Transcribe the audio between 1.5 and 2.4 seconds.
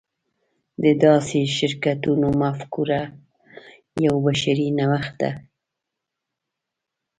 شرکتونو